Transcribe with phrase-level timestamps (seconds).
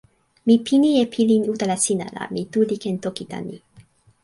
[0.45, 3.57] mi pini e pilin utala sina la mi tu li ken toki tan ni.